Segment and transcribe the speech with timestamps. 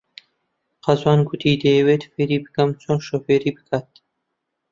[0.85, 3.89] قەزوان گوتی دەیەوێت فێری بکەم چۆن شۆفێری بکات.